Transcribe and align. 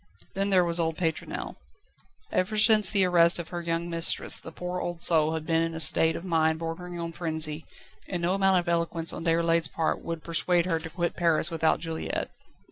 Then 0.33 0.49
there 0.49 0.65
was 0.65 0.79
old 0.79 0.97
Pétronelle. 0.97 1.57
Ever 2.31 2.57
since 2.57 2.89
the 2.89 3.05
arrest 3.05 3.37
of 3.37 3.49
her 3.49 3.61
young 3.61 3.87
mistress 3.87 4.39
the 4.39 4.51
poor 4.51 4.79
old 4.81 5.03
soul 5.03 5.35
had 5.35 5.45
been 5.45 5.61
in 5.61 5.75
a 5.75 5.79
state 5.79 6.15
of 6.15 6.25
mind 6.25 6.57
bordering 6.57 6.99
on 6.99 7.11
frenzy, 7.11 7.65
and 8.09 8.23
no 8.23 8.33
amount 8.33 8.57
of 8.57 8.67
eloquence 8.67 9.13
on 9.13 9.23
Déroulède's 9.25 9.67
part 9.67 10.03
would 10.03 10.23
persuade 10.23 10.65
her 10.65 10.79
to 10.79 10.89
quit 10.89 11.15
Paris 11.15 11.51
without 11.51 11.79
Juliette. 11.79 12.31